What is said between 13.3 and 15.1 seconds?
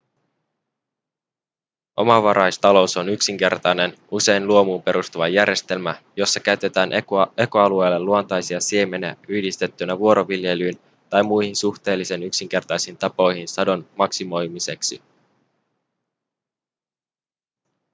sadon maksimoimiseksi